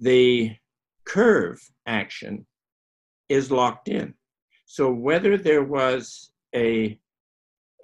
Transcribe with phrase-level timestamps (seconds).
[0.00, 0.56] the
[1.04, 2.46] curve action
[3.28, 4.14] is locked in.
[4.66, 6.98] So whether there was a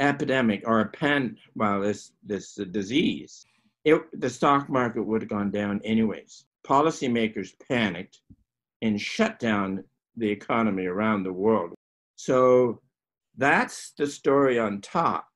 [0.00, 3.46] epidemic or a pan, well, this this disease,
[3.84, 6.44] it, the stock market would have gone down anyways.
[6.66, 8.20] Policymakers panicked
[8.82, 9.84] and shut down
[10.16, 11.74] the economy around the world.
[12.16, 12.80] So
[13.36, 15.26] that's the story on top.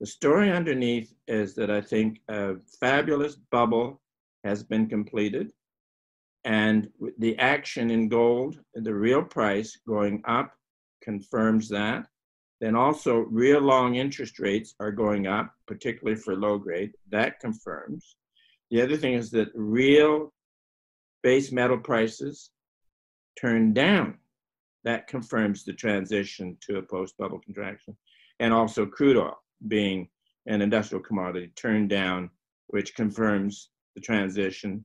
[0.00, 4.00] The story underneath is that I think a fabulous bubble
[4.44, 5.52] has been completed,
[6.44, 6.88] and
[7.18, 10.54] the action in gold, the real price going up,
[11.02, 12.06] confirms that.
[12.60, 16.92] Then also, real long interest rates are going up, particularly for low grade.
[17.10, 18.16] That confirms.
[18.70, 20.32] The other thing is that real
[21.22, 22.50] base metal prices
[23.40, 24.18] turn down.
[24.84, 27.96] That confirms the transition to a post bubble contraction.
[28.38, 30.08] And also, crude oil being
[30.46, 32.30] an industrial commodity turned down,
[32.68, 34.84] which confirms the transition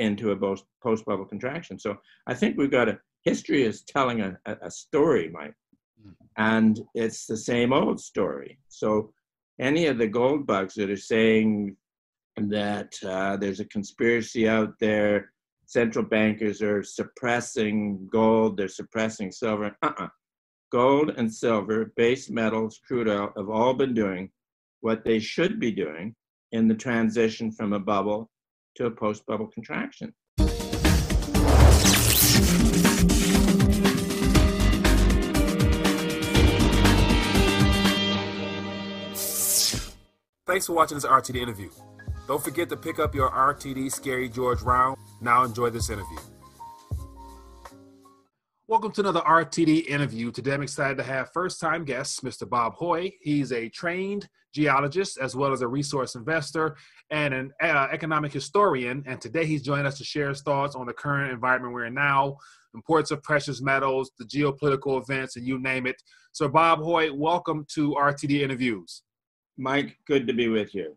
[0.00, 1.78] into a post bubble contraction.
[1.78, 1.96] So
[2.26, 5.54] I think we've got a history is telling a, a story, Mike,
[6.00, 6.10] mm-hmm.
[6.36, 8.58] and it's the same old story.
[8.68, 9.12] So
[9.60, 11.76] any of the gold bugs that are saying
[12.36, 15.32] that uh, there's a conspiracy out there,
[15.66, 19.76] central bankers are suppressing gold, they're suppressing silver.
[19.82, 20.08] Uh-uh.
[20.72, 24.30] Gold and silver, base metals, crude oil have all been doing
[24.80, 26.14] what they should be doing
[26.52, 28.29] in the transition from a bubble
[28.76, 30.14] to a post bubble contraction.
[40.46, 41.70] Thanks for watching this RTD interview.
[42.26, 44.96] Don't forget to pick up your RTD Scary George round.
[45.20, 46.18] Now enjoy this interview.
[48.66, 50.30] Welcome to another RTD interview.
[50.30, 52.48] Today I'm excited to have first time guest, Mr.
[52.48, 53.12] Bob Hoye.
[53.20, 56.76] He's a trained geologist as well as a resource investor
[57.10, 59.02] and an uh, economic historian.
[59.06, 61.94] And today he's joining us to share his thoughts on the current environment we're in
[61.94, 62.36] now,
[62.74, 65.96] importance of precious metals, the geopolitical events, and you name it.
[66.32, 69.02] So, Bob Hoye, welcome to RTD interviews.
[69.58, 70.96] Mike, good to be with you.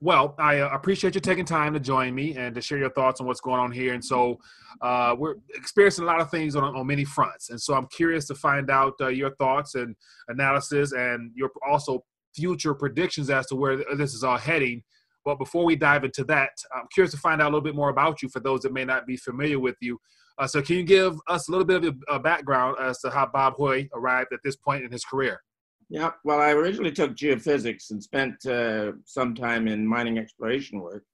[0.00, 3.20] Well, I uh, appreciate you taking time to join me and to share your thoughts
[3.20, 3.94] on what's going on here.
[3.94, 4.38] And so,
[4.80, 7.50] uh, we're experiencing a lot of things on, on many fronts.
[7.50, 9.96] And so, I'm curious to find out uh, your thoughts and
[10.28, 14.82] analysis and your also future predictions as to where this is all heading.
[15.24, 17.88] But before we dive into that, I'm curious to find out a little bit more
[17.88, 19.98] about you for those that may not be familiar with you.
[20.36, 23.26] Uh, so, can you give us a little bit of a background as to how
[23.26, 25.40] Bob Hoye arrived at this point in his career?
[25.88, 31.04] Yeah, well, I originally took geophysics and spent uh, some time in mining exploration work,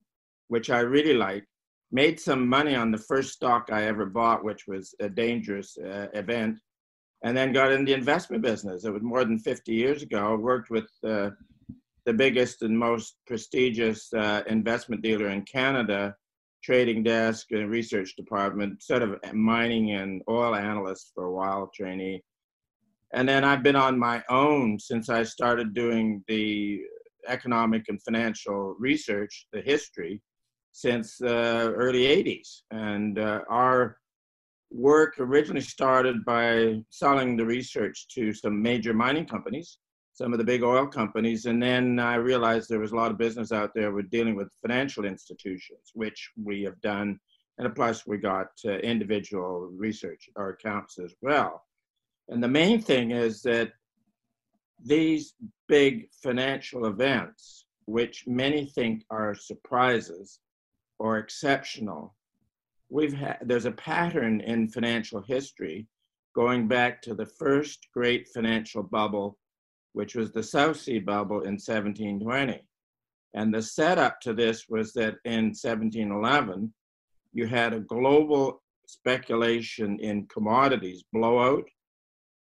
[0.47, 1.47] which I really liked.
[1.91, 6.07] Made some money on the first stock I ever bought, which was a dangerous uh,
[6.13, 6.57] event,
[7.23, 8.85] and then got in the investment business.
[8.85, 10.33] It was more than 50 years ago.
[10.33, 11.31] I worked with uh,
[12.05, 16.15] the biggest and most prestigious uh, investment dealer in Canada,
[16.63, 22.23] trading desk and research department, sort of mining and oil analyst for a while, trainee
[23.13, 26.81] and then I've been on my own since I started doing the
[27.27, 30.21] economic and financial research, the history,
[30.71, 32.61] since the early 80s.
[32.71, 33.97] And uh, our
[34.71, 39.77] work originally started by selling the research to some major mining companies,
[40.13, 41.45] some of the big oil companies.
[41.45, 44.49] And then I realized there was a lot of business out there with dealing with
[44.61, 47.19] financial institutions, which we have done.
[47.57, 51.63] And plus, we got uh, individual research or accounts as well.
[52.29, 53.73] And the main thing is that
[54.83, 55.33] these
[55.67, 60.39] big financial events, which many think are surprises
[60.97, 62.15] or exceptional,
[62.91, 65.87] we've had there's a pattern in financial history
[66.35, 69.37] going back to the first great financial bubble,
[69.93, 72.61] which was the South Sea bubble in 1720.
[73.33, 76.73] And the setup to this was that in 1711,
[77.33, 81.67] you had a global speculation in commodities blowout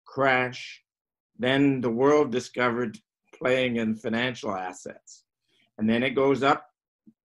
[0.05, 0.81] crash.
[1.37, 2.97] Then the world discovered
[3.37, 5.23] playing in financial assets.
[5.77, 6.65] And then it goes up,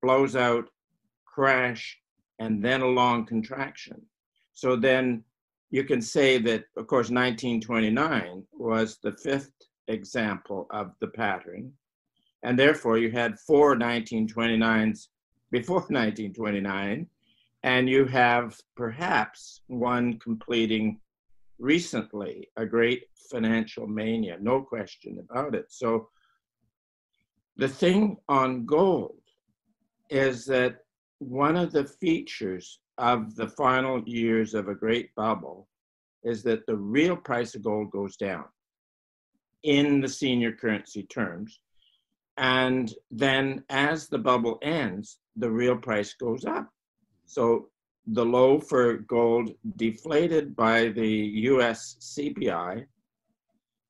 [0.03, 0.69] blows out,
[1.25, 1.99] crash,
[2.39, 4.01] and then a long contraction.
[4.55, 5.25] So then
[5.71, 9.53] you can say that, of course, 1929 was the fifth
[9.89, 11.73] example of the pattern.
[12.43, 15.09] And therefore, you had four 1929s
[15.51, 17.07] before 1929,
[17.63, 21.01] and you have perhaps one completing
[21.59, 25.67] recently a great financial mania, no question about it.
[25.71, 26.09] So
[27.57, 29.23] the thing on gold
[30.11, 30.84] is that
[31.19, 35.69] one of the features of the final years of a great bubble
[36.23, 38.45] is that the real price of gold goes down
[39.63, 41.61] in the senior currency terms.
[42.37, 46.69] And then as the bubble ends, the real price goes up.
[47.27, 47.69] So
[48.07, 52.85] the low for gold deflated by the US CPI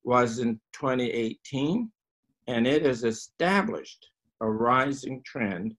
[0.04, 1.90] was in 2018,
[2.46, 4.06] and it has established
[4.40, 5.74] a rising trend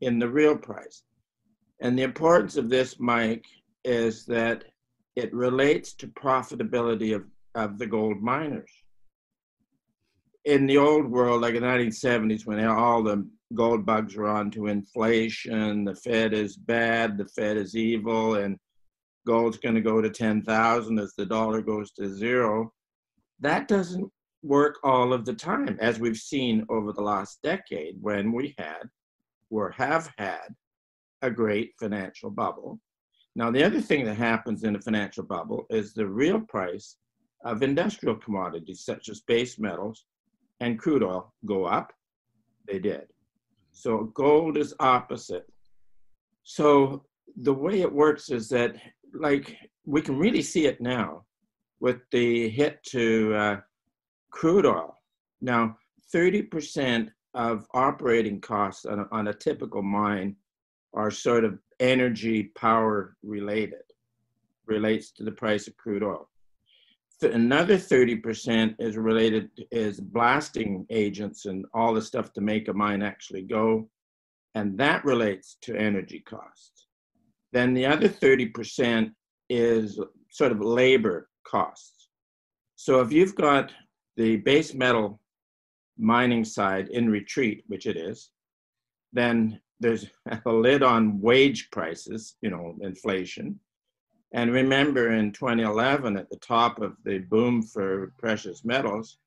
[0.00, 1.02] in the real price.
[1.80, 3.44] And the importance of this, Mike,
[3.84, 4.64] is that
[5.14, 8.70] it relates to profitability of, of the gold miners.
[10.44, 14.50] In the old world, like in the 1970s, when all the gold bugs were on
[14.52, 18.56] to inflation, the Fed is bad, the Fed is evil, and
[19.26, 22.72] gold's going to go to 10,000 as the dollar goes to zero.
[23.40, 24.10] That doesn't
[24.42, 28.88] work all of the time, as we've seen over the last decade when we had
[29.50, 30.54] or have had
[31.22, 32.80] a great financial bubble.
[33.34, 36.96] Now, the other thing that happens in a financial bubble is the real price
[37.44, 40.06] of industrial commodities such as base metals
[40.60, 41.92] and crude oil go up.
[42.66, 43.06] They did.
[43.72, 45.46] So gold is opposite.
[46.44, 47.04] So
[47.42, 48.76] the way it works is that,
[49.12, 51.24] like, we can really see it now
[51.80, 53.56] with the hit to uh,
[54.30, 54.96] crude oil.
[55.40, 55.76] Now,
[56.14, 60.34] 30% of operating costs on a, on a typical mine
[60.94, 63.82] are sort of energy power related,
[64.66, 66.28] relates to the price of crude oil.
[67.22, 73.02] Another 30% is related is blasting agents and all the stuff to make a mine
[73.02, 73.88] actually go,
[74.54, 76.86] and that relates to energy costs.
[77.52, 79.10] Then the other 30%
[79.48, 80.00] is
[80.30, 82.08] sort of labor costs.
[82.76, 83.72] So if you've got
[84.16, 85.20] the base metal
[85.98, 88.30] mining side in retreat, which it is,
[89.12, 90.06] then there's
[90.46, 93.58] a lid on wage prices, you know, inflation.
[94.32, 99.18] And remember in 2011, at the top of the boom for precious metals,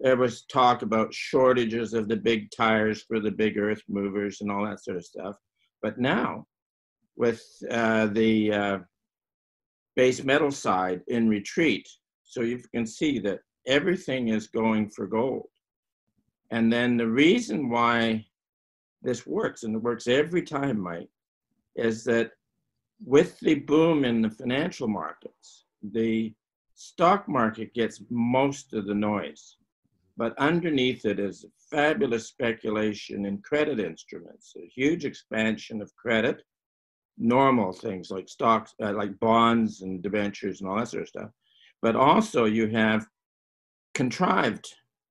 [0.00, 4.50] there was talk about shortages of the big tires for the big earth movers and
[4.50, 5.36] all that sort of stuff.
[5.82, 6.46] But now,
[7.16, 8.78] with uh, the uh,
[9.96, 11.88] base metal side in retreat,
[12.22, 15.48] so you can see that everything is going for gold.
[16.50, 18.26] And then the reason why
[19.02, 21.10] this works, and it works every time, Mike,
[21.76, 22.32] is that
[23.04, 26.34] with the boom in the financial markets, the
[26.74, 29.56] stock market gets most of the noise.
[30.16, 36.42] But underneath it is fabulous speculation in credit instruments, a huge expansion of credit,
[37.18, 41.30] normal things like stocks, uh, like bonds and debentures and all that sort of stuff.
[41.82, 43.06] But also you have
[43.94, 44.66] contrived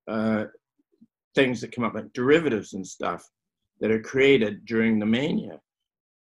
[0.08, 0.46] uh,
[1.38, 3.24] things that come up like derivatives and stuff
[3.80, 5.60] that are created during the mania.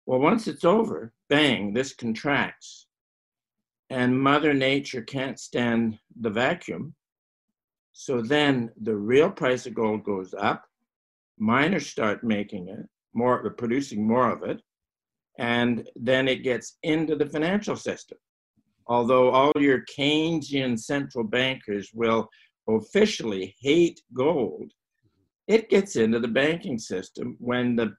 [0.06, 2.88] Well, once it's over, bang, this contracts.
[3.90, 6.96] And Mother Nature can't stand the vacuum.
[7.92, 10.64] So then the real price of gold goes up.
[11.38, 14.62] Miners start making it, more producing more of it,
[15.38, 18.18] and then it gets into the financial system.
[18.88, 22.30] Although all your Keynesian central bankers will
[22.70, 24.72] officially hate gold,
[25.52, 27.94] it gets into the banking system when the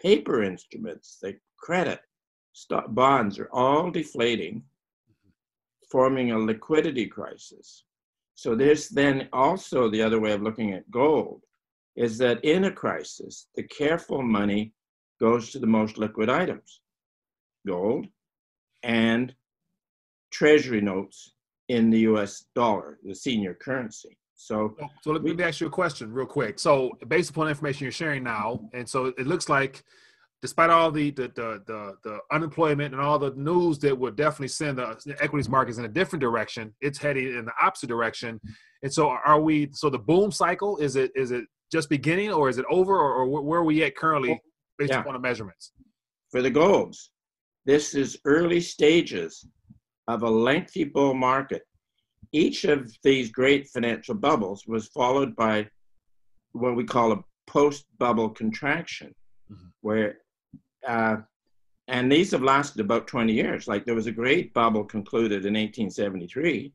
[0.00, 2.00] paper instruments, the credit,
[2.52, 4.62] stock, bonds are all deflating,
[5.90, 7.82] forming a liquidity crisis.
[8.36, 11.42] So there's then also the other way of looking at gold
[11.96, 14.72] is that in a crisis, the careful money
[15.20, 16.80] goes to the most liquid items,
[17.66, 18.06] gold
[18.84, 19.34] and
[20.30, 21.32] treasury notes
[21.68, 24.16] in the US dollar, the senior currency.
[24.36, 26.58] So, oh, so let me ask you a question real quick.
[26.58, 29.84] So, based upon the information you're sharing now, and so it looks like,
[30.42, 34.48] despite all the the the the, the unemployment and all the news that would definitely
[34.48, 38.40] send the equities markets in a different direction, it's heading in the opposite direction.
[38.82, 39.70] And so, are we?
[39.72, 43.22] So, the boom cycle is it is it just beginning, or is it over, or,
[43.22, 44.40] or where are we at currently,
[44.78, 45.00] based yeah.
[45.00, 45.72] upon the measurements?
[46.30, 47.10] For the golds,
[47.66, 49.46] this is early stages
[50.08, 51.62] of a lengthy bull market
[52.34, 55.68] each of these great financial bubbles was followed by
[56.52, 59.14] what we call a post-bubble contraction,
[59.50, 59.68] mm-hmm.
[59.82, 60.18] where
[60.86, 61.16] uh,
[61.86, 63.68] and these have lasted about 20 years.
[63.68, 66.72] Like there was a great bubble concluded in 1873,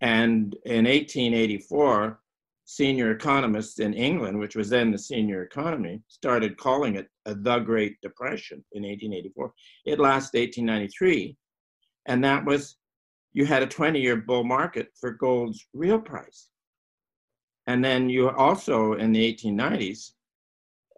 [0.00, 2.20] and in 1884,
[2.64, 8.00] senior economists in England, which was then the senior economy, started calling it the Great
[8.00, 9.52] Depression in 1884.
[9.86, 11.36] It lasted 1893,
[12.06, 12.76] and that was
[13.34, 16.48] you had a 20 year bull market for gold's real price.
[17.66, 20.12] And then you also in the 1890s,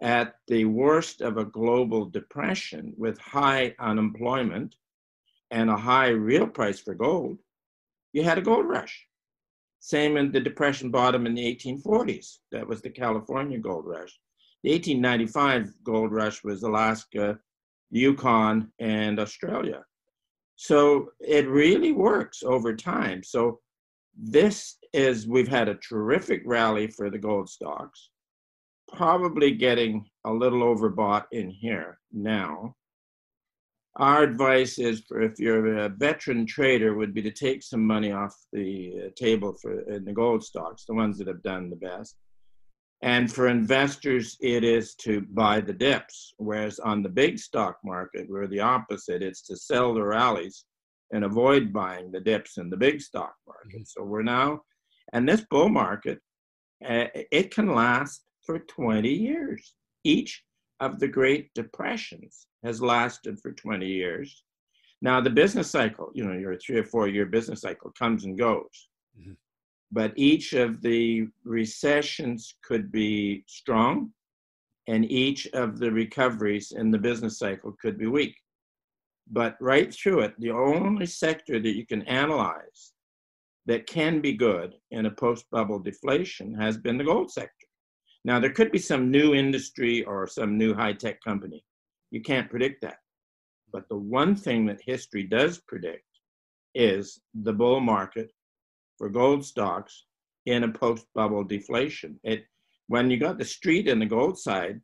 [0.02, 4.76] at the worst of a global depression with high unemployment
[5.50, 7.38] and a high real price for gold,
[8.12, 9.06] you had a gold rush.
[9.80, 12.38] Same in the depression bottom in the 1840s.
[12.52, 14.18] That was the California gold rush.
[14.62, 17.38] The 1895 gold rush was Alaska
[17.90, 19.84] Yukon, and Australia.
[20.56, 23.22] So it really works over time.
[23.22, 23.60] So
[24.18, 28.08] this is, we've had a terrific rally for the gold stocks,
[28.92, 32.74] probably getting a little overbought in here now.
[33.96, 38.12] Our advice is for if you're a veteran trader would be to take some money
[38.12, 42.16] off the table for in the gold stocks, the ones that have done the best.
[43.06, 46.34] And for investors, it is to buy the dips.
[46.38, 49.22] Whereas on the big stock market, we're the opposite.
[49.22, 50.64] It's to sell the rallies
[51.12, 53.76] and avoid buying the dips in the big stock market.
[53.76, 53.84] Mm-hmm.
[53.84, 54.62] So we're now,
[55.12, 56.18] and this bull market,
[56.84, 59.74] uh, it can last for 20 years.
[60.02, 60.42] Each
[60.80, 64.42] of the Great Depressions has lasted for 20 years.
[65.00, 68.36] Now, the business cycle, you know, your three or four year business cycle comes and
[68.36, 68.88] goes.
[69.16, 69.34] Mm-hmm.
[69.92, 74.12] But each of the recessions could be strong,
[74.88, 78.36] and each of the recoveries in the business cycle could be weak.
[79.30, 82.92] But right through it, the only sector that you can analyze
[83.66, 87.66] that can be good in a post bubble deflation has been the gold sector.
[88.24, 91.64] Now, there could be some new industry or some new high tech company.
[92.10, 92.98] You can't predict that.
[93.72, 96.04] But the one thing that history does predict
[96.74, 98.30] is the bull market
[98.98, 100.04] for gold stocks
[100.46, 102.18] in a post bubble deflation.
[102.22, 102.44] It,
[102.88, 104.80] when you got the street and the gold side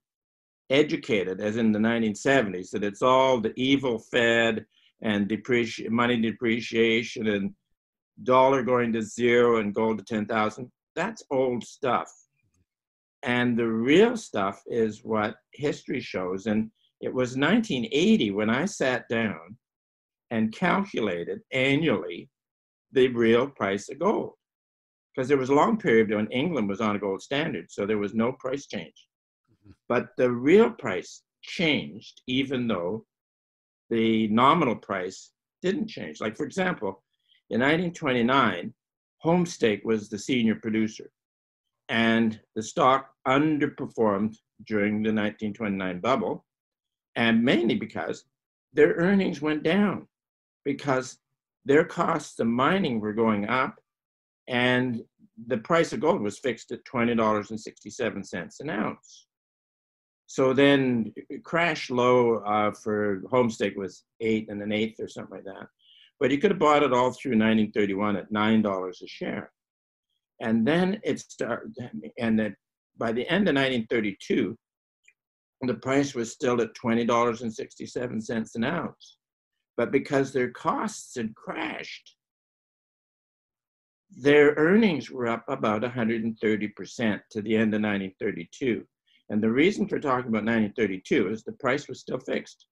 [0.70, 4.64] educated, as in the 1970s, that it's all the evil Fed
[5.02, 7.54] and depreci- money depreciation and
[8.22, 12.10] dollar going to zero and gold to 10,000, that's old stuff.
[13.22, 16.46] And the real stuff is what history shows.
[16.46, 19.56] And it was 1980 when I sat down
[20.30, 22.28] and calculated annually
[22.92, 24.34] the real price of gold.
[25.14, 27.98] Because there was a long period when England was on a gold standard, so there
[27.98, 29.06] was no price change.
[29.50, 29.72] Mm-hmm.
[29.88, 33.04] But the real price changed, even though
[33.90, 36.20] the nominal price didn't change.
[36.20, 37.02] Like, for example,
[37.50, 38.72] in 1929,
[39.24, 41.10] Homestake was the senior producer,
[41.88, 46.44] and the stock underperformed during the 1929 bubble,
[47.16, 48.24] and mainly because
[48.72, 50.08] their earnings went down
[50.64, 51.18] because
[51.64, 53.78] their costs of mining were going up
[54.48, 55.02] and
[55.46, 59.26] the price of gold was fixed at $20.67 an ounce.
[60.26, 61.12] So then
[61.44, 65.68] crash low uh, for Homestake was eight and an eighth or something like that.
[66.18, 69.50] But you could have bought it all through 1931 at $9 a share.
[70.40, 71.74] And then it started,
[72.18, 72.56] and then
[72.96, 74.56] by the end of 1932,
[75.62, 79.16] the price was still at $20.67 an ounce
[79.76, 82.16] but because their costs had crashed,
[84.10, 88.86] their earnings were up about 130% to the end of 1932.
[89.30, 92.66] And the reason for talking about 1932 is the price was still fixed.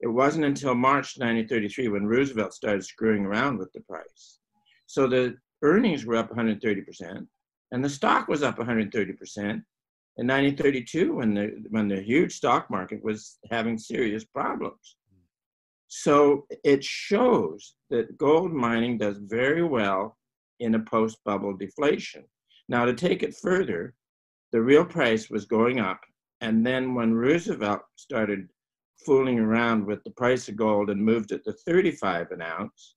[0.00, 4.40] It wasn't until March 1933 when Roosevelt started screwing around with the price.
[4.86, 7.26] So the earnings were up 130%,
[7.70, 9.64] and the stock was up 130%
[10.18, 14.96] in 1932 when the, when the huge stock market was having serious problems.
[15.94, 20.16] So it shows that gold mining does very well
[20.58, 22.24] in a post bubble deflation.
[22.66, 23.94] Now, to take it further,
[24.52, 26.00] the real price was going up.
[26.40, 28.48] And then when Roosevelt started
[29.04, 32.94] fooling around with the price of gold and moved it to 35 an ounce,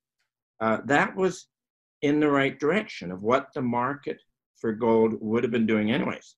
[0.61, 1.47] uh, that was
[2.01, 4.21] in the right direction of what the market
[4.55, 6.37] for gold would have been doing, anyways.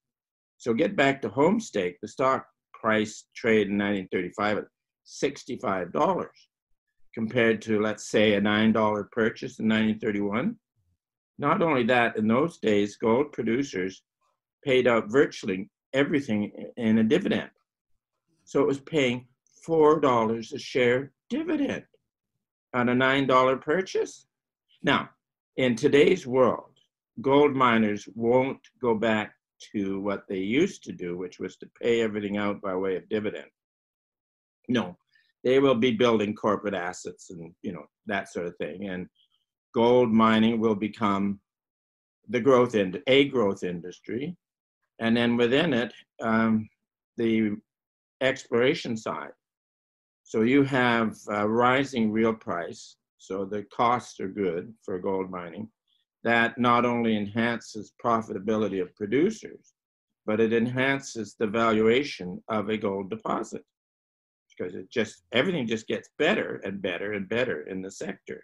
[0.57, 4.65] So get back to Homestake, the stock price trade in 1935 at
[5.07, 6.27] $65
[7.13, 10.55] compared to, let's say, a $9 purchase in 1931.
[11.39, 14.03] Not only that, in those days, gold producers
[14.63, 17.49] paid out virtually everything in a dividend.
[18.43, 19.27] So it was paying
[19.67, 21.83] $4 a share dividend
[22.73, 24.27] on a $9 purchase.
[24.83, 25.09] Now,
[25.55, 26.71] in today's world,
[27.21, 29.33] gold miners won't go back
[29.73, 33.09] to what they used to do, which was to pay everything out by way of
[33.09, 33.47] dividend.
[34.67, 34.97] No,
[35.43, 38.87] they will be building corporate assets and you know that sort of thing.
[38.89, 39.07] And
[39.73, 41.39] gold mining will become
[42.29, 44.35] the growth in a growth industry,
[44.99, 46.67] and then within it, um,
[47.17, 47.55] the
[48.21, 49.31] exploration side.
[50.23, 55.69] So you have a rising real price, so the costs are good for gold mining.
[56.23, 59.73] That not only enhances profitability of producers,
[60.25, 63.63] but it enhances the valuation of a gold deposit
[64.57, 68.43] because it just everything just gets better and better and better in the sector.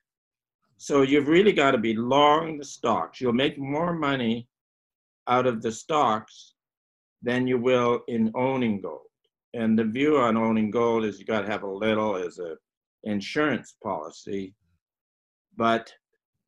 [0.78, 3.22] So you've really got to be long the stocks.
[3.22, 4.48] You'll make more money
[5.28, 6.54] out of the stocks
[7.22, 9.08] than you will in owning gold.
[9.54, 12.56] and the view on owning gold is you got to have a little as a
[13.04, 14.54] insurance policy,
[15.56, 15.94] but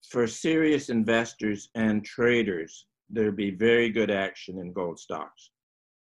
[0.10, 5.52] for serious investors and traders, there'd be very good action in gold stocks,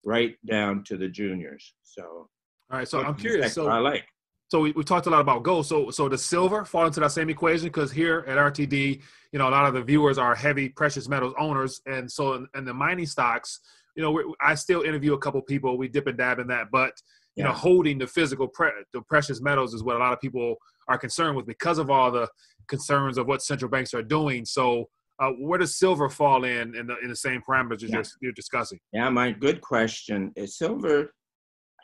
[0.04, 1.74] right down to the juniors.
[1.82, 2.28] So,
[2.70, 2.88] all right.
[2.88, 3.54] So I'm curious.
[3.54, 4.06] So I like.
[4.50, 5.66] So we, we talked a lot about gold.
[5.66, 7.68] So so does silver fall into that same equation?
[7.68, 9.00] Because here at RTD,
[9.32, 12.46] you know, a lot of the viewers are heavy precious metals owners, and so in,
[12.54, 13.60] in the mining stocks,
[13.94, 15.76] you know, I still interview a couple people.
[15.76, 16.92] We dip and dab in that, but
[17.36, 17.50] you yeah.
[17.50, 20.56] know, holding the physical pre- the precious metals is what a lot of people
[20.88, 22.28] are concerned with because of all the
[22.68, 24.44] concerns of what central banks are doing.
[24.44, 24.88] So
[25.20, 27.96] uh, where does silver fall in in the, in the same parameters yeah.
[27.96, 28.78] you're, you're discussing?
[28.92, 31.12] Yeah, my good question is silver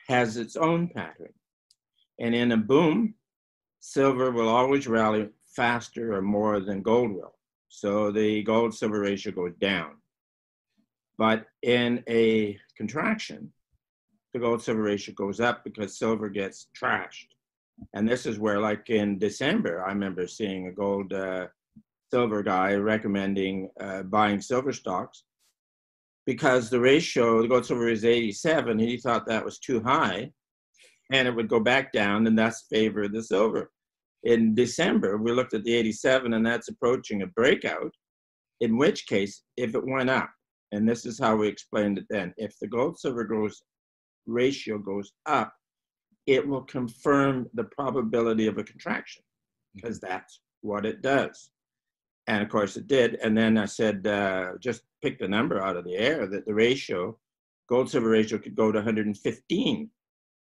[0.06, 1.32] has its own pattern.
[2.18, 3.14] And in a boom,
[3.80, 7.34] silver will always rally faster or more than gold will.
[7.68, 9.96] So the gold silver ratio goes down.
[11.16, 13.52] But in a contraction,
[14.32, 17.28] the gold silver ratio goes up because silver gets trashed.
[17.92, 21.48] And this is where, like in December, I remember seeing a gold uh,
[22.10, 25.24] silver guy recommending uh, buying silver stocks
[26.26, 28.70] because the ratio, the gold silver is 87.
[28.72, 30.30] and He thought that was too high
[31.12, 33.70] and it would go back down, and that's favor the silver.
[34.22, 37.92] In December, we looked at the 87, and that's approaching a breakout.
[38.60, 40.30] In which case, if it went up,
[40.72, 43.62] and this is how we explained it then, if the gold silver goes
[44.26, 45.52] ratio goes up,
[46.26, 49.22] it will confirm the probability of a contraction
[49.74, 51.50] because that's what it does.
[52.26, 53.16] And of course it did.
[53.16, 56.54] And then I said, uh, just pick the number out of the air that the
[56.54, 57.18] ratio,
[57.68, 59.90] gold silver ratio could go to 115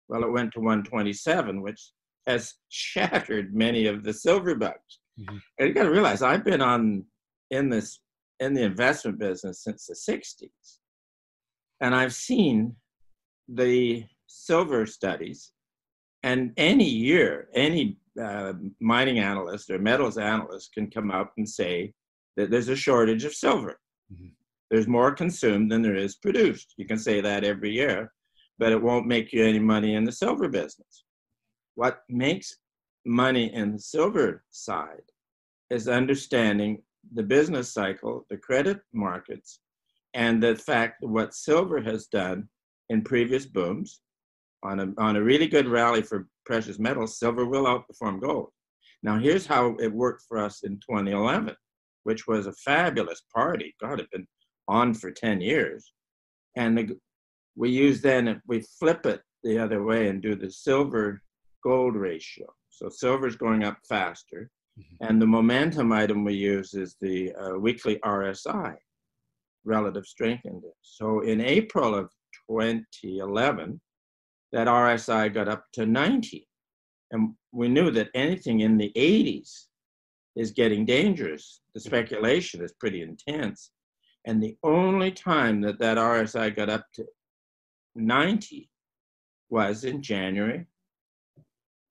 [0.09, 1.91] well, it went to 127, which
[2.25, 5.00] has shattered many of the silver bugs.
[5.19, 5.38] Mm-hmm.
[5.57, 7.05] And you got to realize I've been on
[7.51, 8.00] in this
[8.41, 10.77] in the investment business since the 60s,
[11.81, 12.75] and I've seen
[13.48, 15.51] the silver studies.
[16.24, 21.94] And any year, any uh, mining analyst or metals analyst can come up and say
[22.38, 23.79] that there's a shortage of silver.
[24.14, 24.29] Mm-hmm.
[24.70, 26.74] There's more consumed than there is produced.
[26.77, 28.12] You can say that every year
[28.60, 31.05] but it won't make you any money in the silver business.
[31.75, 32.57] What makes
[33.05, 35.07] money in the silver side
[35.70, 36.83] is understanding
[37.14, 39.62] the business cycle, the credit markets,
[40.14, 42.50] and the fact that what silver has done
[42.90, 44.01] in previous booms,
[44.62, 48.50] on a, on a really good rally for precious metals, silver will outperform gold.
[49.03, 51.55] Now, here's how it worked for us in 2011,
[52.05, 53.75] which was a fabulous party.
[53.79, 54.27] God, it had been
[54.68, 55.94] on for 10 years.
[56.55, 56.98] And the,
[57.55, 61.22] we use then, we flip it the other way and do the silver
[61.64, 62.48] gold ratio.
[62.70, 64.50] So silver is going up faster.
[64.79, 65.05] Mm-hmm.
[65.07, 68.75] And the momentum item we use is the uh, weekly RSI,
[69.66, 70.74] relative strength index.
[70.81, 72.09] So in April of
[72.50, 73.79] 2011,
[74.51, 76.48] that RSI got up to 90.
[77.12, 79.66] And we knew that anything in the 80s
[80.35, 81.62] is getting dangerous.
[81.74, 83.72] The speculation is pretty intense.
[84.25, 87.05] And the only time that that RSI got up to
[87.96, 88.70] 90
[89.50, 90.66] was in January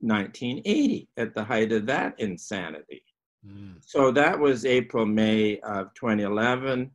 [0.01, 3.03] 1980 at the height of that insanity.
[3.47, 3.77] Mm.
[3.81, 6.91] So that was April, May of 2011.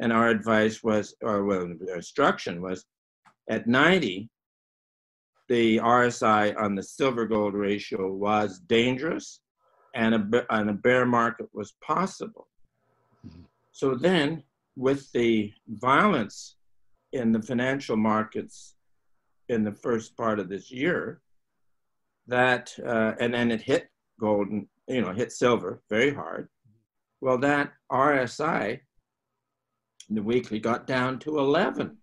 [0.00, 2.84] And our advice was, or well, our instruction was
[3.48, 4.28] at 90,
[5.48, 9.40] the RSI on the silver gold ratio was dangerous
[9.94, 12.48] and a, and a bear market was possible.
[13.26, 13.42] Mm-hmm.
[13.72, 14.42] So then,
[14.76, 16.56] with the violence
[17.12, 18.74] in the financial markets
[19.48, 21.20] in the first part of this year
[22.26, 26.48] that uh, and then it hit gold and you know hit silver very hard
[27.20, 28.80] well that rsi
[30.10, 31.96] the weekly got down to 11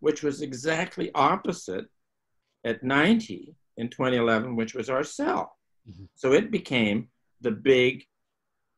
[0.00, 1.86] which was exactly opposite
[2.68, 5.56] at 90 in 2011 which was our sell
[5.88, 6.04] mm-hmm.
[6.14, 7.08] so it became
[7.40, 8.04] the big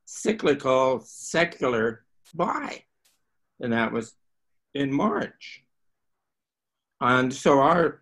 [0.05, 2.83] cyclical secular buy
[3.61, 4.15] and that was
[4.73, 5.63] in March.
[6.99, 8.01] And so our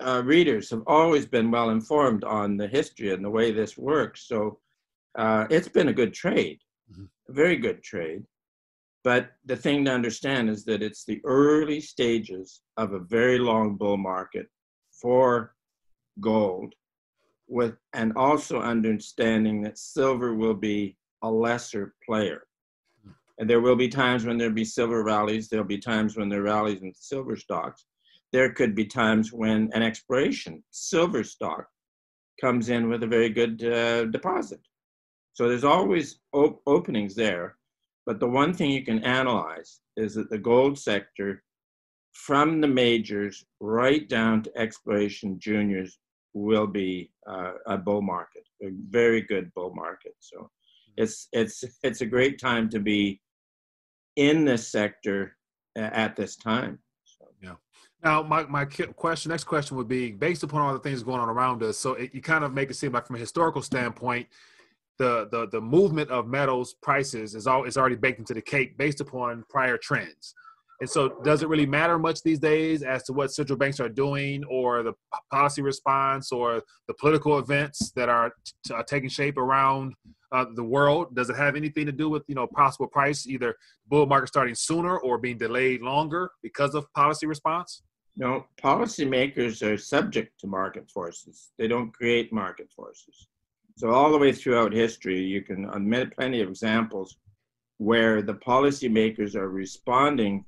[0.00, 4.26] uh, readers have always been well informed on the history and the way this works.
[4.26, 4.58] So
[5.16, 7.04] uh, it's been a good trade, mm-hmm.
[7.28, 8.24] a very good trade.
[9.04, 13.76] But the thing to understand is that it's the early stages of a very long
[13.76, 14.48] bull market
[15.00, 15.54] for
[16.20, 16.74] gold,
[17.48, 22.42] with and also understanding that silver will be a lesser player.
[23.38, 25.48] And there will be times when there'll be silver rallies.
[25.48, 27.84] There'll be times when there are rallies in silver stocks.
[28.32, 31.66] There could be times when an exploration silver stock
[32.40, 34.60] comes in with a very good uh, deposit.
[35.32, 37.56] So there's always op- openings there.
[38.06, 41.42] But the one thing you can analyze is that the gold sector
[42.12, 45.98] from the majors right down to exploration juniors
[46.34, 50.14] will be uh, a bull market, a very good bull market.
[50.20, 50.50] So
[50.96, 53.20] it's it's it's a great time to be
[54.16, 55.36] in this sector
[55.76, 56.78] at this time.
[57.04, 57.26] So.
[57.40, 57.54] Yeah.
[58.02, 61.28] Now, my, my question, next question would be based upon all the things going on
[61.28, 61.78] around us.
[61.78, 64.28] So it, you kind of make it seem like from a historical standpoint,
[64.98, 68.76] the, the, the movement of metals prices is all is already baked into the cake
[68.76, 70.34] based upon prior trends.
[70.80, 73.88] And so, does it really matter much these days as to what central banks are
[73.88, 74.92] doing, or the
[75.32, 78.32] policy response, or the political events that are,
[78.64, 79.94] t- are taking shape around
[80.30, 81.16] uh, the world?
[81.16, 83.56] Does it have anything to do with you know possible price, either
[83.88, 87.82] bull market starting sooner or being delayed longer because of policy response?
[88.16, 91.52] No, policymakers are subject to market forces.
[91.56, 93.28] They don't create market forces.
[93.76, 97.16] So all the way throughout history, you can admit plenty of examples
[97.76, 100.44] where the policymakers are responding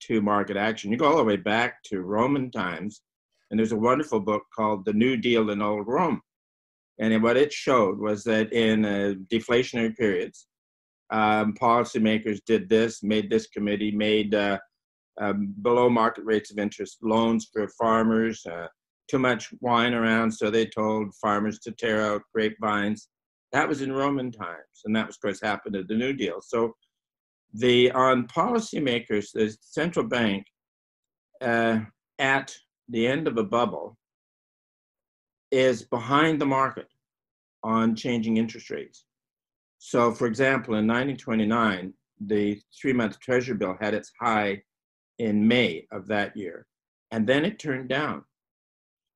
[0.00, 0.90] to market action.
[0.90, 3.02] You go all the way back to Roman times,
[3.50, 6.20] and there's a wonderful book called The New Deal in Old Rome.
[6.98, 10.48] And what it showed was that in uh, deflationary periods,
[11.10, 14.58] um, policymakers did this, made this committee, made uh,
[15.20, 18.66] um, below market rates of interest loans for farmers, uh,
[19.08, 23.08] too much wine around, so they told farmers to tear out grapevines.
[23.52, 26.40] That was in Roman times, and that was, of course, happened at the New Deal.
[26.40, 26.74] So
[27.54, 30.46] the on policymakers, the central bank
[31.40, 31.80] uh,
[32.18, 32.54] at
[32.88, 33.96] the end of a bubble
[35.50, 36.88] is behind the market
[37.62, 39.04] on changing interest rates.
[39.78, 44.62] So, for example, in 1929, the three-month Treasury bill had its high
[45.18, 46.66] in May of that year,
[47.10, 48.24] and then it turned down,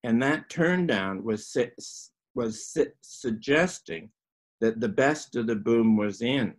[0.05, 1.57] and that turn down was
[2.35, 4.11] was suggesting
[4.61, 6.55] that the best of the boom was in.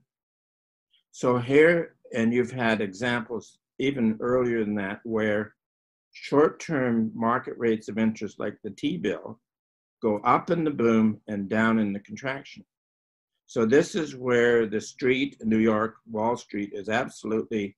[1.11, 5.55] So here, and you've had examples even earlier than that, where
[6.13, 9.39] short-term market rates of interest, like the T-bill,
[10.01, 12.65] go up in the boom and down in the contraction.
[13.45, 17.75] So this is where the street, New York, Wall Street, is absolutely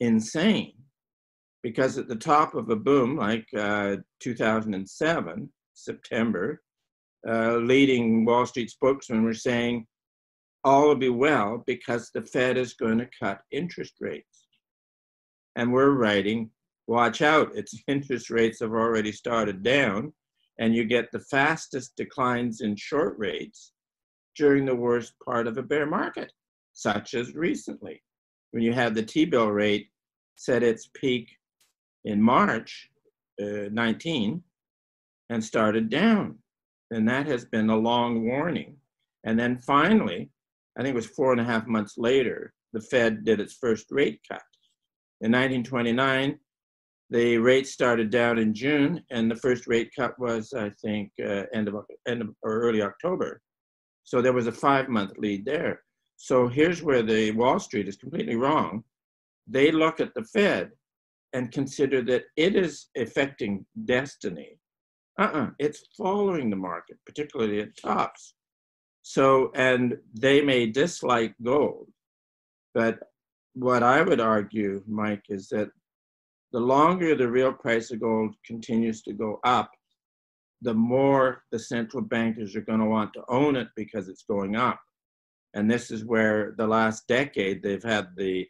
[0.00, 0.74] insane,
[1.62, 6.62] because at the top of a boom like uh, 2007, September,
[7.26, 9.86] uh, leading Wall Street spokesmen were saying
[10.64, 14.46] all will be well because the Fed is going to cut interest rates.
[15.56, 16.50] And we're writing,
[16.86, 20.12] watch out, its interest rates have already started down,
[20.58, 23.72] and you get the fastest declines in short rates
[24.36, 26.32] during the worst part of a bear market,
[26.72, 28.02] such as recently,
[28.52, 29.88] when you have the T bill rate
[30.36, 31.28] set its peak
[32.04, 32.88] in March
[33.40, 34.42] uh, 19
[35.30, 36.38] and started down.
[36.90, 38.76] And that has been a long warning.
[39.24, 40.30] And then finally,
[40.80, 43.88] I think it was four and a half months later, the Fed did its first
[43.90, 44.40] rate cut.
[45.20, 46.38] In 1929,
[47.10, 51.42] the rate started down in June, and the first rate cut was, I think, uh,
[51.52, 51.74] end of
[52.08, 53.42] end of or early October.
[54.04, 55.82] So there was a five-month lead there.
[56.16, 58.82] So here's where the Wall Street is completely wrong.
[59.46, 60.70] They look at the Fed
[61.34, 64.58] and consider that it is affecting destiny.
[65.18, 68.34] Uh-uh, it's following the market, particularly at tops.
[69.12, 71.88] So, and they may dislike gold,
[72.74, 73.00] but
[73.54, 75.68] what I would argue, Mike, is that
[76.52, 79.72] the longer the real price of gold continues to go up,
[80.62, 84.54] the more the central bankers are going to want to own it because it's going
[84.54, 84.78] up.
[85.54, 88.46] And this is where the last decade they've had the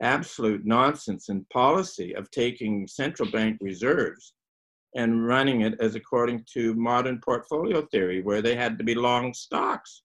[0.00, 4.34] absolute nonsense in policy of taking central bank reserves
[4.94, 9.32] and running it as according to modern portfolio theory, where they had to be long
[9.32, 10.02] stocks.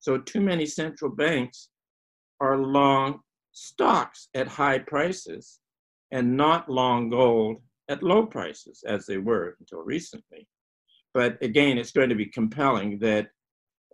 [0.00, 1.68] So, too many central banks
[2.40, 3.20] are long
[3.52, 5.60] stocks at high prices
[6.10, 10.46] and not long gold at low prices, as they were until recently.
[11.14, 13.28] But again, it's going to be compelling that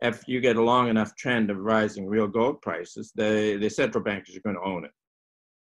[0.03, 4.03] if you get a long enough trend of rising real gold prices, the, the central
[4.03, 4.91] bankers are going to own it.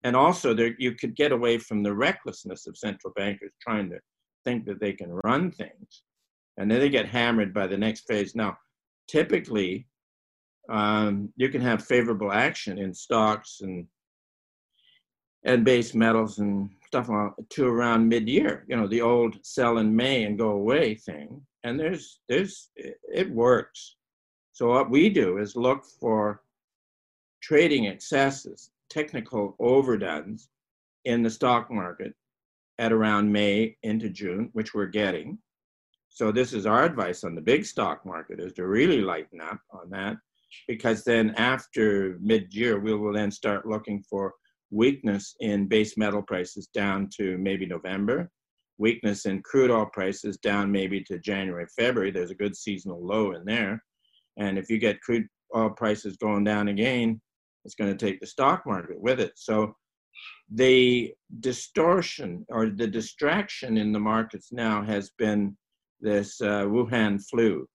[0.04, 4.00] And also, there, you could get away from the recklessness of central bankers trying to
[4.46, 6.04] think that they can run things,
[6.58, 8.36] and then they get hammered by the next phase.
[8.36, 8.58] Now,
[9.08, 9.88] typically,
[10.70, 13.88] um, you can have favorable action in stocks and
[15.44, 17.08] and base metals and stuff
[17.50, 18.66] to around mid-year.
[18.68, 21.46] You know, the old sell in May and go away thing.
[21.64, 23.96] And there's there's it works.
[24.54, 26.42] So what we do is look for
[27.42, 30.50] trading excesses, technical overdones
[31.04, 32.16] in the stock market
[32.80, 35.38] at around May into June, which we're getting.
[36.10, 39.60] So this is our advice on the big stock market is to really lighten up
[39.72, 40.16] on that
[40.68, 44.34] because then after mid-year we will then start looking for
[44.72, 48.30] weakness in base metal prices down to maybe November,
[48.78, 52.12] weakness in crude oil prices down maybe to January, February.
[52.12, 53.84] There's a good seasonal low in there.
[54.38, 57.22] And if you get crude oil prices going down again,
[57.64, 59.34] it's going to take the stock market with it.
[59.36, 59.76] So
[60.52, 65.58] the distortion or the distraction in the markets now has been
[66.00, 67.68] this uh, Wuhan flu.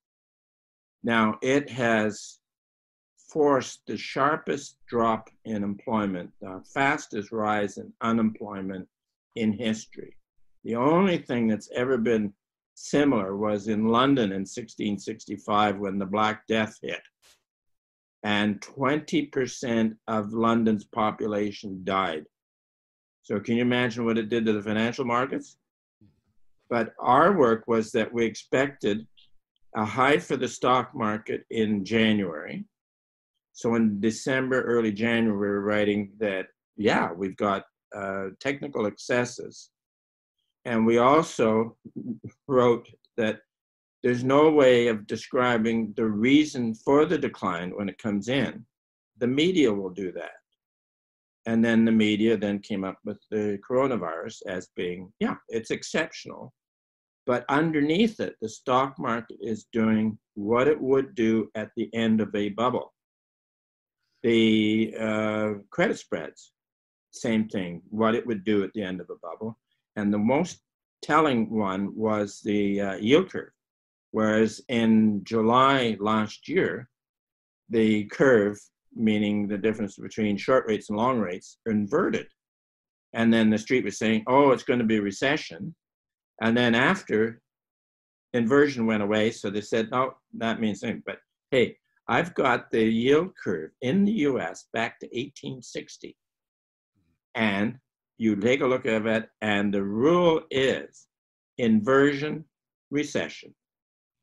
[1.02, 2.38] Now, it has
[3.28, 8.87] forced the sharpest drop in employment, the fastest rise in unemployment
[9.37, 10.16] in history.
[10.64, 12.35] The only thing that's ever been
[12.74, 17.02] similar was in London in 1665 when the Black Death hit.
[18.22, 22.24] And 20% of London's population died.
[23.31, 25.57] So, can you imagine what it did to the financial markets?
[26.69, 29.07] But our work was that we expected
[29.77, 32.64] a high for the stock market in January.
[33.53, 39.71] So, in December, early January, we were writing that, yeah, we've got uh, technical excesses
[40.64, 41.77] and we also
[42.49, 43.38] wrote that
[44.03, 48.66] there's no way of describing the reason for the decline when it comes in.
[49.19, 50.39] The media will do that.
[51.46, 56.53] And then the media then came up with the coronavirus as being, yeah, it's exceptional.
[57.26, 62.20] But underneath it, the stock market is doing what it would do at the end
[62.20, 62.92] of a bubble.
[64.22, 66.53] The uh, credit spreads,
[67.12, 69.59] same thing, what it would do at the end of a bubble.
[69.96, 70.61] And the most
[71.03, 73.53] telling one was the uh, yield curve.
[74.11, 76.88] Whereas in July last year,
[77.68, 78.59] the curve,
[78.94, 82.26] meaning the difference between short rates and long rates, inverted.
[83.12, 85.74] And then the street was saying, oh, it's going to be recession.
[86.40, 87.40] And then after,
[88.33, 89.31] inversion went away.
[89.31, 91.03] So they said, oh, that means nothing.
[91.05, 91.18] But
[91.50, 91.76] hey,
[92.09, 96.16] I've got the yield curve in the US back to 1860.
[97.35, 97.79] And
[98.18, 101.07] you take a look at it, and the rule is
[101.59, 102.44] inversion
[102.90, 103.55] recession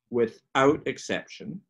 [0.09, 1.61] without exception.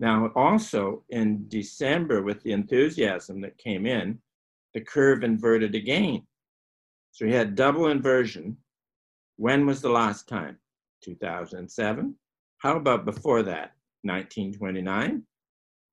[0.00, 4.18] Now, also in December, with the enthusiasm that came in,
[4.72, 6.26] the curve inverted again.
[7.12, 8.56] So you had double inversion.
[9.36, 10.56] When was the last time?
[11.04, 12.14] 2007.
[12.58, 13.72] How about before that?
[14.02, 15.22] 1929,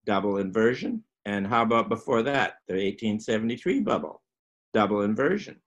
[0.06, 1.04] double inversion.
[1.26, 2.56] And how about before that?
[2.68, 4.22] The 1873 bubble
[4.74, 5.60] double inversion.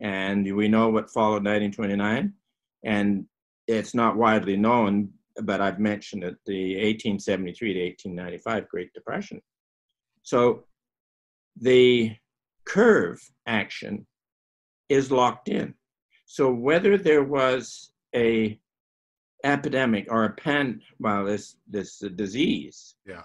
[0.00, 2.32] And we know what followed 1929.
[2.84, 3.26] And
[3.66, 5.10] it's not widely known,
[5.42, 9.40] but I've mentioned it the 1873 to 1895 Great Depression.
[10.22, 10.64] So
[11.60, 12.14] the
[12.64, 14.06] curve action
[14.88, 15.74] is locked in.
[16.26, 18.58] So whether there was a
[19.44, 23.22] epidemic or a pan, well, this this disease, yeah,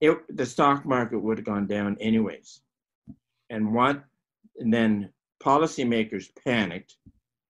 [0.00, 2.60] it, the stock market would have gone down anyways
[3.50, 4.02] and what
[4.58, 5.10] and then
[5.42, 6.96] policymakers panicked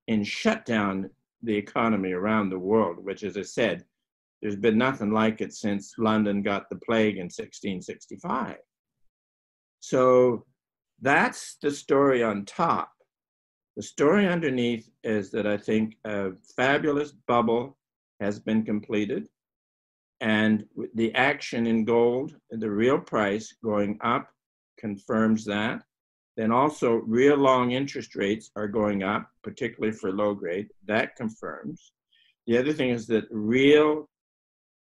[0.09, 1.11] and shut down
[1.45, 3.85] the economy around the world, which, as I said,
[4.43, 8.57] there's been nothing like it since London got the plague in 1665.
[9.81, 10.45] So
[11.01, 12.91] that's the story on top.
[13.77, 17.77] The story underneath is that I think a fabulous bubble
[18.21, 19.29] has been completed,
[20.21, 24.31] and the action in gold, the real price going up,
[24.79, 25.83] confirms that.
[26.37, 30.69] Then also real long interest rates are going up, particularly for low grade.
[30.87, 31.93] That confirms.
[32.47, 34.09] The other thing is that real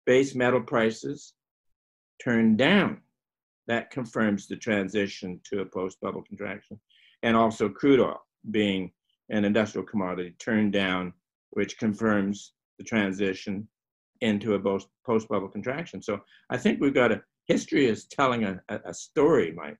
[0.06, 1.34] base metal prices
[2.24, 3.02] turn down.
[3.68, 6.80] That confirms the transition to a post bubble contraction.
[7.24, 8.92] And also crude oil being
[9.30, 11.14] an industrial commodity turned down,
[11.52, 13.68] which confirms the transition
[14.22, 14.60] into a
[15.06, 16.02] post bubble contraction.
[16.02, 19.78] So I think we've got a history is telling a, a story, Mike.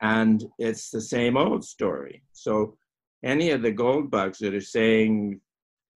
[0.00, 2.22] And it's the same old story.
[2.32, 2.76] So,
[3.24, 5.40] any of the gold bugs that are saying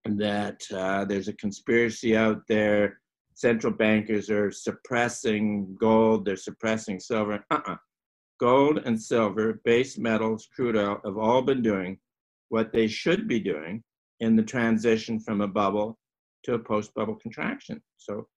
[0.05, 3.01] that uh, there's a conspiracy out there,
[3.35, 7.45] central bankers are suppressing gold, they're suppressing silver.
[7.51, 7.77] Uh-uh.
[8.39, 11.99] Gold and silver, base metals, crude oil have all been doing
[12.49, 13.83] what they should be doing
[14.21, 15.99] in the transition from a bubble
[16.45, 17.83] to a post bubble contraction.
[17.97, 18.29] So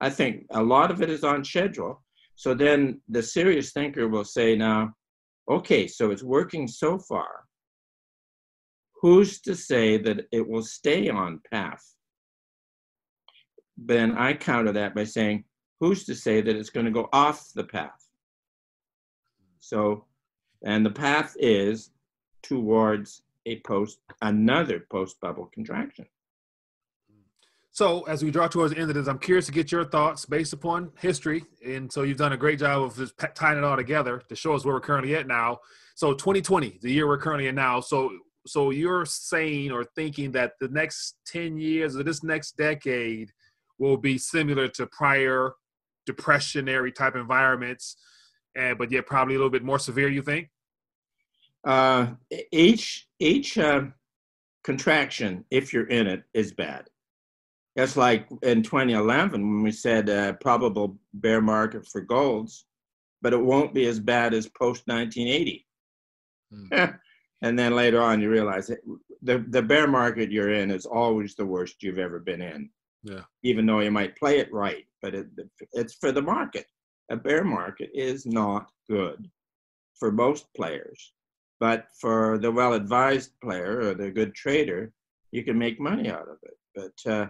[0.00, 2.04] I think a lot of it is on schedule.
[2.36, 4.94] So then the serious thinker will say, now,
[5.50, 7.28] okay, so it's working so far.
[9.00, 11.82] Who's to say that it will stay on path?
[13.78, 15.44] Then I counter that by saying,
[15.80, 18.04] who's to say that it's going to go off the path?
[19.60, 20.04] So,
[20.62, 21.90] and the path is
[22.42, 26.06] towards a post, another post bubble contraction.
[27.76, 30.24] So, as we draw towards the end of this, I'm curious to get your thoughts
[30.24, 31.44] based upon history.
[31.62, 34.54] And so, you've done a great job of just tying it all together to show
[34.54, 35.58] us where we're currently at now.
[35.94, 37.80] So, 2020, the year we're currently in now.
[37.80, 38.10] So,
[38.46, 43.30] so you're saying or thinking that the next 10 years or this next decade
[43.78, 45.52] will be similar to prior
[46.08, 47.98] depressionary type environments,
[48.54, 50.08] and but yet probably a little bit more severe.
[50.08, 50.48] You think?
[51.62, 52.12] Uh,
[52.50, 53.82] each each uh,
[54.64, 56.88] contraction, if you're in it, is bad.
[57.76, 62.64] It's like in 2011 when we said uh, probable bear market for golds,
[63.20, 65.66] but it won't be as bad as post 1980.
[66.50, 66.84] Hmm.
[67.42, 68.70] and then later on, you realize
[69.22, 72.70] the the bear market you're in is always the worst you've ever been in.
[73.02, 73.22] Yeah.
[73.42, 75.26] Even though you might play it right, but it,
[75.72, 76.66] it's for the market.
[77.10, 79.30] A bear market is not good
[79.98, 81.12] for most players,
[81.60, 84.92] but for the well-advised player or the good trader,
[85.30, 86.56] you can make money out of it.
[86.74, 87.26] But uh,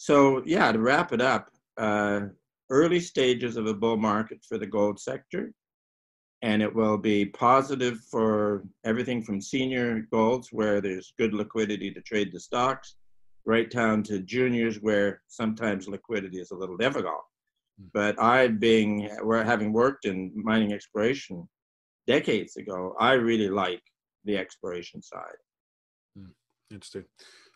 [0.00, 2.20] so, yeah, to wrap it up, uh,
[2.70, 5.52] early stages of a bull market for the gold sector,
[6.40, 12.00] and it will be positive for everything from senior golds, where there's good liquidity to
[12.00, 12.96] trade the stocks,
[13.44, 17.20] right down to juniors, where sometimes liquidity is a little difficult.
[17.78, 17.88] Hmm.
[17.92, 21.46] But I, being having worked in mining exploration
[22.06, 23.82] decades ago, I really like
[24.24, 25.40] the exploration side.
[26.16, 26.30] Hmm.
[26.70, 27.04] Interesting.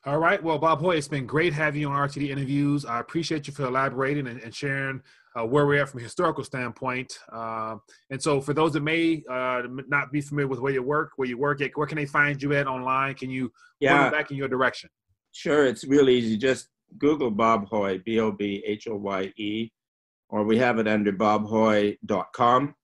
[0.06, 0.42] All right.
[0.42, 2.84] Well, Bob Hoye, it's been great having you on RTD interviews.
[2.84, 5.00] I appreciate you for elaborating and, and sharing
[5.34, 7.18] uh, where we're at from a historical standpoint.
[7.32, 7.76] Uh,
[8.10, 11.26] and so, for those that may uh, not be familiar with where you work, where
[11.26, 13.14] you work at, where can they find you at online?
[13.14, 14.02] Can you yeah.
[14.02, 14.90] point back in your direction?
[15.32, 15.64] Sure.
[15.64, 16.36] It's really easy.
[16.36, 19.70] Just Google Bob Hoye, B O B H O Y E,
[20.28, 22.74] or we have it under bobhoye.com.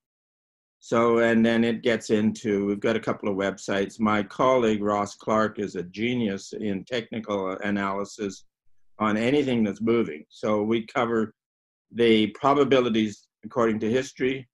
[0.83, 4.01] So, and then it gets into, we've got a couple of websites.
[4.01, 8.45] My colleague, Ross Clark, is a genius in technical analysis
[8.99, 10.25] on anything that's moving.
[10.31, 11.35] So we cover
[11.93, 14.49] the probabilities according to history,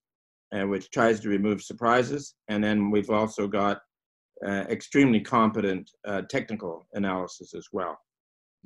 [0.52, 2.34] uh, which tries to remove surprises.
[2.48, 3.80] And then we've also got
[4.44, 7.98] uh, extremely competent uh, technical analysis as well.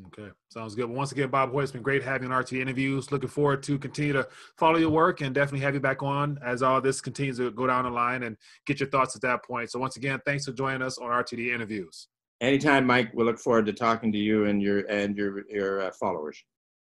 [0.07, 0.87] Okay, sounds good.
[0.87, 3.13] Well, once again, Bob Hoye, it's been great having RT interviews.
[3.13, 4.27] Looking forward to continue to
[4.57, 7.67] follow your work and definitely have you back on as all this continues to go
[7.67, 9.71] down the line and get your thoughts at that point.
[9.71, 12.09] So once again, thanks for joining us on RTD interviews.
[12.41, 13.11] Anytime, Mike.
[13.13, 16.43] We look forward to talking to you and your and your your uh, followers.